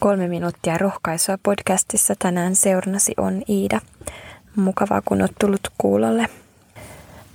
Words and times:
Kolme 0.00 0.28
minuuttia 0.28 0.78
rohkaisua 0.78 1.38
podcastissa 1.42 2.14
tänään 2.18 2.54
seurnasi 2.54 3.14
on 3.16 3.42
Iida. 3.48 3.80
Mukavaa 4.56 5.02
kun 5.04 5.20
olet 5.20 5.34
tullut 5.40 5.60
kuulolle. 5.78 6.26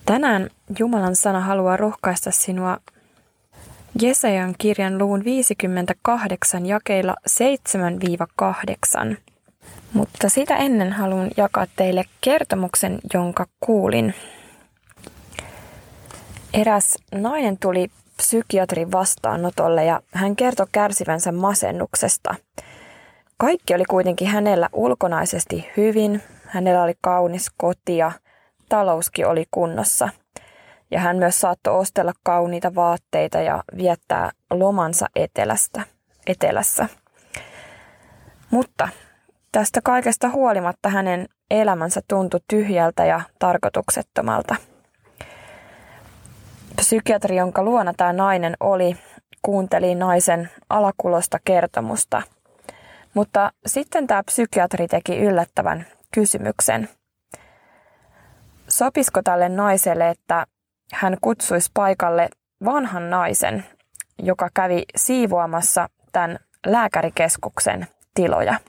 Tänään 0.06 0.50
Jumalan 0.80 1.16
sana 1.16 1.40
haluaa 1.40 1.78
rohkaista 1.78 2.32
sinua 2.32 2.78
Jesajan 4.02 4.56
kirjan 4.58 4.98
luvun 4.98 5.24
58 5.24 6.66
jakeilla 6.66 7.16
7-8. 9.12 9.16
Mutta 9.94 10.30
sitä 10.30 10.56
ennen 10.56 10.94
haluan 10.94 11.32
jakaa 11.38 11.68
teille 11.76 12.04
kertomuksen, 12.22 13.00
jonka 13.14 13.48
kuulin. 13.60 14.14
Eräs 16.54 16.98
nainen 17.12 17.58
tuli 17.58 17.92
psykiatrin 18.18 18.92
vastaanotolle 18.92 19.86
ja 19.86 20.02
hän 20.12 20.36
kertoi 20.36 20.68
kärsivänsä 20.72 21.32
masennuksesta. 21.32 22.36
Kaikki 23.38 23.76
oli 23.76 23.86
kuitenkin 23.86 24.28
hänellä 24.28 24.70
ulkonaisesti 24.74 25.70
hyvin, 25.78 26.22
hänellä 26.46 26.84
oli 26.84 26.94
kaunis 27.02 27.52
koti 27.58 27.98
ja 27.98 28.12
talouskin 28.70 29.28
oli 29.28 29.46
kunnossa. 29.52 30.10
Ja 30.92 31.00
hän 31.00 31.18
myös 31.18 31.40
saattoi 31.40 31.80
ostella 31.80 32.14
kauniita 32.24 32.76
vaatteita 32.76 33.38
ja 33.38 33.64
viettää 33.78 34.32
lomansa 34.52 35.08
etelästä, 35.16 35.82
etelässä. 36.28 36.88
Mutta 38.52 38.90
tästä 39.52 39.80
kaikesta 39.84 40.30
huolimatta 40.30 40.90
hänen 40.90 41.28
elämänsä 41.52 42.02
tuntui 42.08 42.40
tyhjältä 42.48 43.06
ja 43.06 43.22
tarkoituksettomalta– 43.40 44.56
psykiatri, 46.86 47.38
jonka 47.38 47.64
luona 47.64 47.94
tämä 47.98 48.14
nainen 48.14 48.56
oli, 48.60 48.98
kuunteli 49.42 49.96
naisen 49.96 50.50
alakulosta 50.70 51.38
kertomusta. 51.46 52.22
Mutta 53.14 53.52
sitten 53.66 54.08
tämä 54.08 54.24
psykiatri 54.24 54.88
teki 54.88 55.18
yllättävän 55.18 55.86
kysymyksen. 56.14 56.90
Sopisiko 58.68 59.22
tälle 59.24 59.50
naiselle, 59.50 60.10
että 60.10 60.46
hän 60.94 61.18
kutsuisi 61.22 61.72
paikalle 61.74 62.30
vanhan 62.66 63.10
naisen, 63.10 63.66
joka 64.20 64.50
kävi 64.54 64.84
siivoamassa 64.96 65.90
tämän 66.12 66.40
lääkärikeskuksen 66.66 67.88
tiloja? 68.14 68.60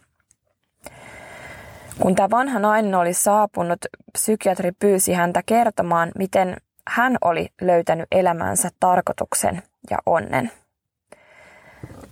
Kun 1.98 2.14
tämä 2.14 2.30
vanha 2.30 2.58
nainen 2.58 2.94
oli 2.94 3.14
saapunut, 3.14 3.78
psykiatri 4.12 4.72
pyysi 4.72 5.12
häntä 5.12 5.42
kertomaan, 5.46 6.12
miten 6.18 6.56
hän 6.88 7.16
oli 7.24 7.48
löytänyt 7.60 8.06
elämänsä 8.12 8.68
tarkoituksen 8.80 9.62
ja 9.90 9.98
onnen. 10.06 10.50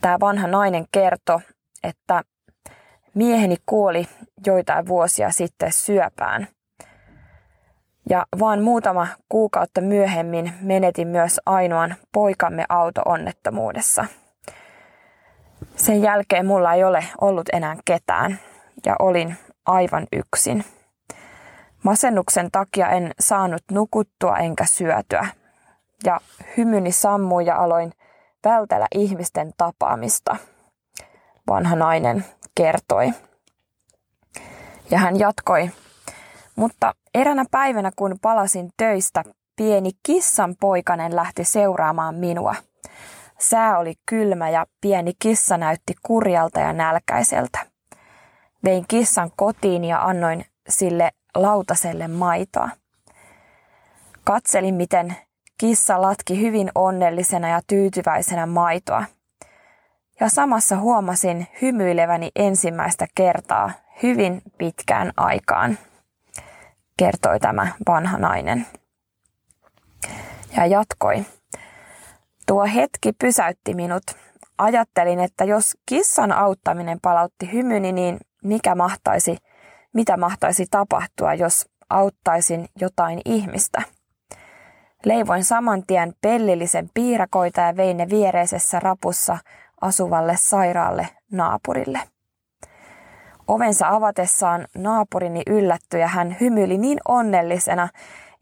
Tämä 0.00 0.16
vanha 0.20 0.46
nainen 0.46 0.84
kertoi, 0.92 1.40
että 1.82 2.22
mieheni 3.14 3.56
kuoli 3.66 4.08
joitain 4.46 4.86
vuosia 4.86 5.30
sitten 5.30 5.72
syöpään. 5.72 6.48
Ja 8.10 8.26
vain 8.40 8.62
muutama 8.62 9.06
kuukautta 9.28 9.80
myöhemmin 9.80 10.52
menetin 10.60 11.08
myös 11.08 11.40
ainoan 11.46 11.94
poikamme 12.12 12.64
auto-onnettomuudessa. 12.68 14.04
Sen 15.76 16.02
jälkeen 16.02 16.46
mulla 16.46 16.74
ei 16.74 16.84
ole 16.84 17.04
ollut 17.20 17.48
enää 17.52 17.76
ketään 17.84 18.38
ja 18.86 18.96
olin 18.98 19.36
aivan 19.66 20.06
yksin. 20.12 20.64
Masennuksen 21.84 22.50
takia 22.52 22.88
en 22.88 23.12
saanut 23.20 23.62
nukuttua 23.70 24.38
enkä 24.38 24.64
syötyä. 24.64 25.26
Ja 26.04 26.20
hymyni 26.56 26.92
sammui 26.92 27.46
ja 27.46 27.56
aloin 27.56 27.92
vältellä 28.44 28.86
ihmisten 28.94 29.52
tapaamista, 29.56 30.36
vanha 31.48 31.76
nainen 31.76 32.24
kertoi. 32.54 33.12
Ja 34.90 34.98
hän 34.98 35.18
jatkoi, 35.18 35.70
mutta 36.56 36.94
eränä 37.14 37.44
päivänä 37.50 37.90
kun 37.96 38.16
palasin 38.22 38.70
töistä, 38.76 39.24
pieni 39.56 39.90
kissan 40.02 40.54
poikanen 40.60 41.16
lähti 41.16 41.44
seuraamaan 41.44 42.14
minua. 42.14 42.54
Sää 43.38 43.78
oli 43.78 43.94
kylmä 44.06 44.50
ja 44.50 44.66
pieni 44.80 45.12
kissa 45.18 45.56
näytti 45.56 45.94
kurjalta 46.02 46.60
ja 46.60 46.72
nälkäiseltä. 46.72 47.58
Vein 48.64 48.84
kissan 48.88 49.30
kotiin 49.36 49.84
ja 49.84 50.02
annoin 50.04 50.44
sille 50.68 51.10
lautaselle 51.34 52.08
maitoa. 52.08 52.68
Katselin, 54.24 54.74
miten 54.74 55.16
kissa 55.58 56.02
latki 56.02 56.40
hyvin 56.40 56.70
onnellisena 56.74 57.48
ja 57.48 57.60
tyytyväisenä 57.66 58.46
maitoa. 58.46 59.04
Ja 60.20 60.28
samassa 60.28 60.76
huomasin 60.76 61.46
hymyileväni 61.62 62.30
ensimmäistä 62.36 63.06
kertaa 63.14 63.70
hyvin 64.02 64.42
pitkään 64.58 65.12
aikaan, 65.16 65.78
kertoi 66.96 67.40
tämä 67.40 67.68
vanha 67.86 68.18
nainen. 68.18 68.66
Ja 70.56 70.66
jatkoi. 70.66 71.24
Tuo 72.46 72.64
hetki 72.64 73.12
pysäytti 73.12 73.74
minut. 73.74 74.02
Ajattelin, 74.58 75.20
että 75.20 75.44
jos 75.44 75.76
kissan 75.86 76.32
auttaminen 76.32 76.98
palautti 77.02 77.52
hymyni, 77.52 77.92
niin 77.92 78.18
mikä 78.42 78.74
mahtaisi– 78.74 79.36
mitä 79.94 80.16
mahtaisi 80.16 80.66
tapahtua, 80.70 81.34
jos 81.34 81.66
auttaisin 81.90 82.68
jotain 82.80 83.20
ihmistä. 83.24 83.82
Leivoin 85.04 85.44
saman 85.44 85.82
tien 85.86 86.12
pellillisen 86.20 86.90
piirakoita 86.94 87.60
ja 87.60 87.76
vein 87.76 87.96
ne 87.96 88.08
viereisessä 88.08 88.80
rapussa 88.80 89.38
asuvalle 89.80 90.36
sairaalle 90.36 91.08
naapurille. 91.32 92.00
Ovensa 93.48 93.88
avatessaan 93.88 94.68
naapurini 94.76 95.42
yllättyi 95.46 96.00
ja 96.00 96.08
hän 96.08 96.36
hymyili 96.40 96.78
niin 96.78 96.98
onnellisena, 97.08 97.88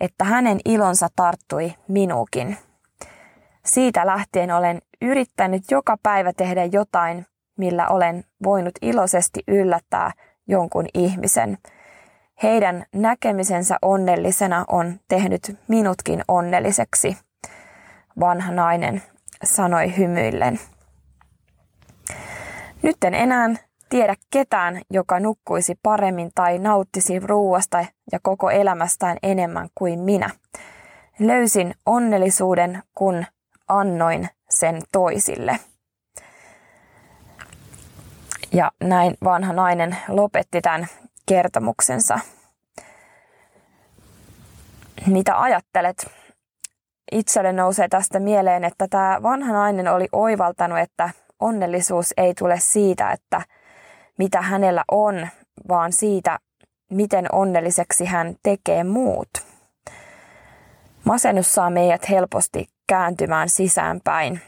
että 0.01 0.25
hänen 0.25 0.61
ilonsa 0.65 1.09
tarttui 1.17 1.75
minuukin. 1.89 2.57
Siitä 3.65 4.07
lähtien 4.07 4.51
olen 4.51 4.83
yrittänyt 5.03 5.63
joka 5.71 5.97
päivä 6.03 6.33
tehdä 6.33 6.65
jotain, 6.65 7.27
millä 7.59 7.89
olen 7.89 8.25
voinut 8.45 8.75
iloisesti 8.83 9.41
yllättää 9.49 10.11
jonkun 10.53 10.87
ihmisen. 10.95 11.59
Heidän 12.43 12.85
näkemisensä 12.95 13.79
onnellisena 13.83 14.65
on 14.69 15.01
tehnyt 15.09 15.57
minutkin 15.69 16.23
onnelliseksi, 16.29 17.17
vanha 18.21 18.53
nainen 18.53 19.03
sanoi 19.45 19.97
hymyillen. 19.97 20.61
Nyt 22.83 22.97
en 23.05 23.15
enää 23.15 23.51
tiedä 23.89 24.15
ketään, 24.31 24.81
joka 24.91 25.21
nukkuisi 25.21 25.75
paremmin 25.83 26.31
tai 26.35 26.59
nauttisi 26.59 27.19
ruuasta 27.21 27.85
ja 28.13 28.19
koko 28.23 28.51
elämästään 28.51 29.17
enemmän 29.23 29.69
kuin 29.75 30.01
minä. 30.01 30.31
Löysin 31.19 31.75
onnellisuuden, 31.87 32.83
kun 32.95 33.25
annoin 33.69 34.29
sen 34.51 34.83
toisille. 34.93 35.59
Ja 38.53 38.71
näin 38.81 39.17
vanha 39.25 39.53
nainen 39.53 39.97
lopetti 40.09 40.61
tämän 40.61 40.87
kertomuksensa. 41.27 42.19
Mitä 45.07 45.41
ajattelet? 45.41 46.11
Itselle 47.13 47.53
nousee 47.53 47.89
tästä 47.89 48.21
mieleen, 48.21 48.65
että 48.65 48.89
tämä 48.89 49.23
vanha 49.23 49.53
nainen 49.53 49.89
oli 49.89 50.09
oivaltanut, 50.13 50.79
että 50.79 51.11
onnellisuus 51.41 52.15
ei 52.17 52.35
tule 52.35 52.61
siitä, 52.61 53.11
että 53.11 53.43
mitä 54.19 54.43
hänellä 54.43 54.85
on, 54.91 55.29
vaan 55.69 55.93
siitä, 55.93 56.39
miten 56.91 57.27
onnelliseksi 57.33 58.05
hän 58.05 58.37
tekee 58.43 58.85
muut. 58.85 59.29
Masennus 61.05 61.55
saa 61.55 61.71
meidät 61.71 62.09
helposti 62.09 62.67
kääntymään 62.87 63.49
sisäänpäin 63.49 64.41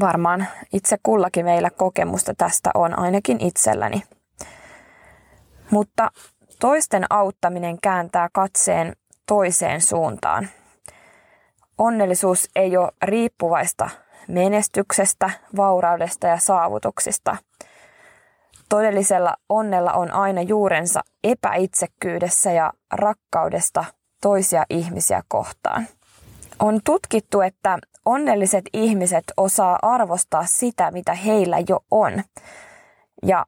varmaan 0.00 0.46
itse 0.72 0.96
kullakin 1.02 1.44
meillä 1.44 1.70
kokemusta 1.70 2.34
tästä 2.34 2.70
on, 2.74 2.98
ainakin 2.98 3.40
itselläni. 3.40 4.02
Mutta 5.70 6.10
toisten 6.60 7.04
auttaminen 7.10 7.78
kääntää 7.82 8.28
katseen 8.32 8.96
toiseen 9.26 9.80
suuntaan. 9.80 10.48
Onnellisuus 11.78 12.48
ei 12.56 12.76
ole 12.76 12.92
riippuvaista 13.02 13.90
menestyksestä, 14.28 15.30
vauraudesta 15.56 16.26
ja 16.26 16.38
saavutuksista. 16.38 17.36
Todellisella 18.68 19.36
onnella 19.48 19.92
on 19.92 20.12
aina 20.12 20.42
juurensa 20.42 21.00
epäitsekkyydessä 21.24 22.52
ja 22.52 22.72
rakkaudesta 22.92 23.84
toisia 24.22 24.64
ihmisiä 24.70 25.22
kohtaan. 25.28 25.88
On 26.58 26.80
tutkittu, 26.84 27.40
että 27.40 27.78
onnelliset 28.04 28.64
ihmiset 28.72 29.24
osaa 29.36 29.78
arvostaa 29.82 30.46
sitä, 30.46 30.90
mitä 30.90 31.14
heillä 31.14 31.56
jo 31.68 31.80
on. 31.90 32.22
Ja 33.22 33.46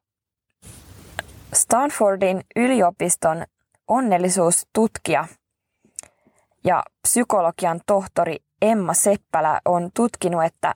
Stanfordin 1.53 2.41
yliopiston 2.55 3.45
onnellisuustutkija 3.87 5.27
ja 6.63 6.83
psykologian 7.01 7.81
tohtori 7.85 8.37
Emma 8.61 8.93
Seppälä 8.93 9.61
on 9.65 9.89
tutkinut, 9.93 10.43
että 10.43 10.73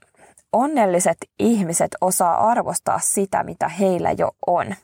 onnelliset 0.52 1.18
ihmiset 1.38 1.96
osaa 2.00 2.50
arvostaa 2.50 2.98
sitä, 2.98 3.42
mitä 3.42 3.68
heillä 3.68 4.12
jo 4.12 4.30
on. 4.46 4.74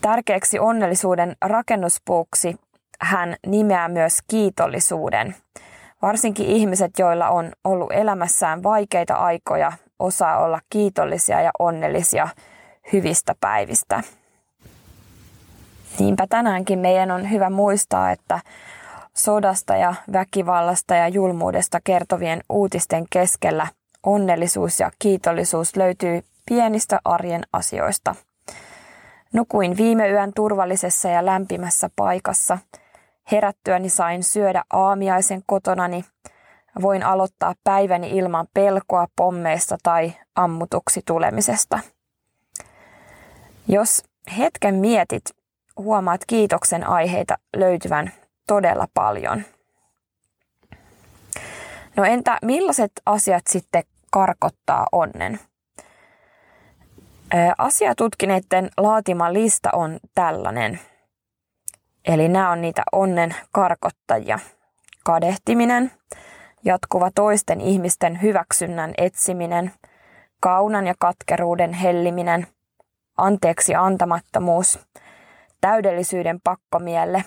Tärkeäksi 0.00 0.58
onnellisuuden 0.58 1.36
rakennuspuuksi 1.44 2.56
hän 3.00 3.36
nimeää 3.46 3.88
myös 3.88 4.18
kiitollisuuden. 4.28 5.34
Varsinkin 6.02 6.46
ihmiset, 6.46 6.98
joilla 6.98 7.28
on 7.28 7.52
ollut 7.64 7.92
elämässään 7.92 8.62
vaikeita 8.62 9.14
aikoja, 9.14 9.72
osaa 9.98 10.38
olla 10.38 10.60
kiitollisia 10.70 11.40
ja 11.40 11.50
onnellisia 11.58 12.28
hyvistä 12.92 13.34
päivistä. 13.40 14.02
Niinpä 15.98 16.26
tänäänkin 16.28 16.78
meidän 16.78 17.10
on 17.10 17.30
hyvä 17.30 17.50
muistaa, 17.50 18.10
että 18.10 18.40
sodasta 19.14 19.76
ja 19.76 19.94
väkivallasta 20.12 20.94
ja 20.94 21.08
julmuudesta 21.08 21.78
kertovien 21.84 22.40
uutisten 22.48 23.04
keskellä 23.10 23.66
onnellisuus 24.06 24.80
ja 24.80 24.90
kiitollisuus 24.98 25.76
löytyy 25.76 26.22
pienistä 26.46 27.00
arjen 27.04 27.42
asioista. 27.52 28.14
Nukuin 29.32 29.76
viime 29.76 30.10
yön 30.10 30.32
turvallisessa 30.36 31.08
ja 31.08 31.26
lämpimässä 31.26 31.90
paikassa. 31.96 32.58
Herättyäni 33.32 33.88
sain 33.88 34.24
syödä 34.24 34.64
aamiaisen 34.72 35.42
kotonani. 35.46 36.04
Voin 36.82 37.02
aloittaa 37.02 37.54
päiväni 37.64 38.10
ilman 38.10 38.46
pelkoa 38.54 39.06
pommeista 39.16 39.76
tai 39.82 40.12
ammutuksi 40.34 41.02
tulemisesta. 41.06 41.78
Jos 43.68 44.02
hetken 44.38 44.74
mietit, 44.74 45.24
huomaat 45.76 46.20
kiitoksen 46.26 46.88
aiheita 46.88 47.38
löytyvän 47.56 48.12
todella 48.46 48.86
paljon. 48.94 49.42
No 51.96 52.04
entä 52.04 52.38
millaiset 52.42 52.92
asiat 53.06 53.46
sitten 53.46 53.82
karkottaa 54.10 54.86
onnen? 54.92 55.40
Asiatutkineiden 57.58 58.70
laatima 58.76 59.32
lista 59.32 59.70
on 59.72 59.98
tällainen. 60.14 60.80
Eli 62.04 62.28
nämä 62.28 62.50
on 62.50 62.60
niitä 62.60 62.82
onnen 62.92 63.34
karkottajia. 63.52 64.38
Kadehtiminen, 65.04 65.92
jatkuva 66.64 67.10
toisten 67.14 67.60
ihmisten 67.60 68.22
hyväksynnän 68.22 68.94
etsiminen, 68.98 69.72
kaunan 70.40 70.86
ja 70.86 70.94
katkeruuden 70.98 71.72
helliminen, 71.72 72.46
anteeksi 73.16 73.74
antamattomuus, 73.74 74.78
täydellisyyden 75.60 76.40
pakkomielle, 76.44 77.24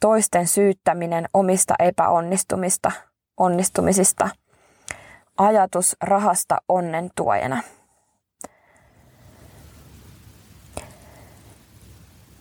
toisten 0.00 0.46
syyttäminen 0.46 1.26
omista 1.34 1.74
epäonnistumista, 1.78 2.92
onnistumisista, 3.36 4.28
ajatus 5.38 5.96
rahasta 6.00 6.58
onnen 6.68 7.10
tuojana. 7.16 7.62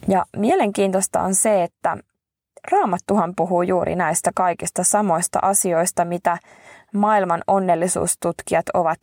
Ja 0.08 0.26
mielenkiintoista 0.38 1.22
on 1.22 1.36
se, 1.36 1.64
että 1.64 1.98
Raamattuhan 2.72 3.34
puhuu 3.36 3.62
juuri 3.62 3.96
näistä 3.96 4.32
kaikista 4.36 4.84
samoista 4.84 5.40
asioista, 5.42 6.06
mitä 6.06 6.38
maailman 6.94 7.44
onnellisuustutkijat 7.48 8.66
ovat 8.74 9.00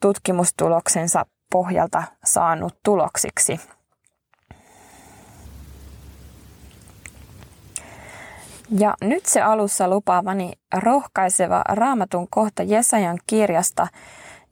tutkimustuloksensa 0.00 1.26
pohjalta 1.52 2.02
saanut 2.24 2.74
tuloksiksi. 2.84 3.60
Ja 8.78 8.94
nyt 9.00 9.26
se 9.26 9.42
alussa 9.42 9.88
lupaavani 9.88 10.52
rohkaiseva 10.74 11.62
raamatun 11.68 12.26
kohta 12.30 12.62
Jesajan 12.62 13.18
kirjasta, 13.26 13.86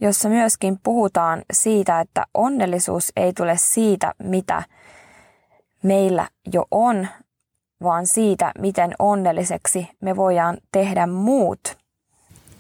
jossa 0.01 0.29
myöskin 0.29 0.79
puhutaan 0.83 1.43
siitä, 1.53 2.01
että 2.01 2.27
onnellisuus 2.35 3.13
ei 3.17 3.33
tule 3.33 3.57
siitä, 3.57 4.15
mitä 4.23 4.63
meillä 5.83 6.29
jo 6.53 6.67
on, 6.71 7.09
vaan 7.83 8.07
siitä, 8.07 8.53
miten 8.59 8.95
onnelliseksi 8.99 9.89
me 10.01 10.17
voidaan 10.17 10.59
tehdä 10.73 11.07
muut. 11.07 11.79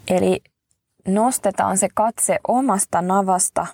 Eli 0.08 0.42
nostetaan 1.08 1.78
se 1.78 1.88
katse 1.94 2.38
omasta 2.48 3.02
navasta 3.02 3.66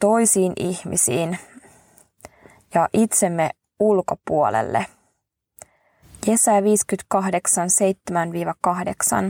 toisiin 0.00 0.52
ihmisiin 0.56 1.38
ja 2.74 2.88
itsemme 2.92 3.50
ulkopuolelle. 3.80 4.86
Jesaja 6.26 6.62
58, 6.62 7.68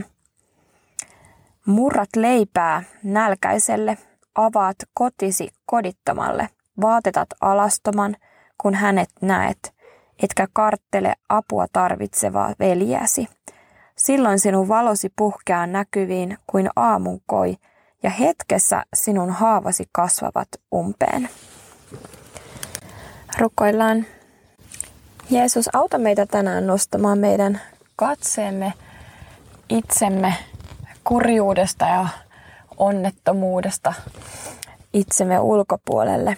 7-8. 0.01 0.03
Murrat 1.65 2.09
leipää 2.15 2.83
nälkäiselle, 3.03 3.97
avaat 4.35 4.75
kotisi 4.93 5.49
kodittomalle, 5.65 6.49
vaatetat 6.81 7.29
alastoman, 7.41 8.15
kun 8.63 8.75
hänet 8.75 9.09
näet, 9.21 9.73
etkä 10.23 10.47
karttele 10.53 11.13
apua 11.29 11.65
tarvitsevaa 11.73 12.53
veljäsi. 12.59 13.27
Silloin 13.95 14.39
sinun 14.39 14.67
valosi 14.67 15.09
puhkeaa 15.15 15.67
näkyviin 15.67 16.37
kuin 16.47 16.69
aamun 16.75 17.21
koi, 17.25 17.55
ja 18.03 18.09
hetkessä 18.09 18.83
sinun 18.93 19.29
haavasi 19.29 19.89
kasvavat 19.91 20.47
umpeen. 20.75 21.29
Rukoillaan. 23.39 24.05
Jeesus, 25.29 25.69
auta 25.75 25.97
meitä 25.97 26.25
tänään 26.25 26.67
nostamaan 26.67 27.19
meidän 27.19 27.61
katseemme 27.95 28.73
itsemme 29.69 30.33
kurjuudesta 31.03 31.85
ja 31.85 32.07
onnettomuudesta 32.77 33.93
itsemme 34.93 35.39
ulkopuolelle. 35.39 36.37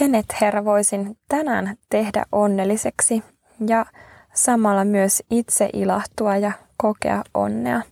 Kenet 0.00 0.26
Herra 0.40 0.64
voisin 0.64 1.16
tänään 1.28 1.76
tehdä 1.90 2.26
onnelliseksi 2.32 3.22
ja 3.66 3.86
samalla 4.34 4.84
myös 4.84 5.22
itse 5.30 5.70
ilahtua 5.72 6.36
ja 6.36 6.52
kokea 6.76 7.24
onnea. 7.34 7.82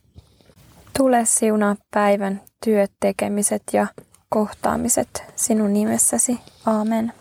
Tule 0.99 1.25
siunaa 1.25 1.77
päivän 1.91 2.41
työt, 2.65 2.93
tekemiset 3.01 3.63
ja 3.73 3.87
kohtaamiset 4.29 5.25
sinun 5.37 5.73
nimessäsi. 5.73 6.41
Aamen. 6.67 7.13